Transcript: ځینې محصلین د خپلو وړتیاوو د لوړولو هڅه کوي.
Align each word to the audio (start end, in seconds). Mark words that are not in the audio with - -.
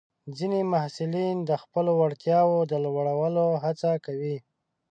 ځینې 0.37 0.59
محصلین 0.73 1.37
د 1.49 1.51
خپلو 1.63 1.91
وړتیاوو 2.01 2.67
د 2.71 2.73
لوړولو 2.85 3.45
هڅه 3.63 3.91
کوي. 4.05 4.37